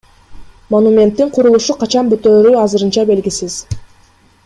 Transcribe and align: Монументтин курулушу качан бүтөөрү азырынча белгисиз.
Монументтин 0.75 1.29
курулушу 1.35 1.77
качан 1.83 2.11
бүтөөрү 2.15 2.55
азырынча 2.65 3.05
белгисиз. 3.11 3.61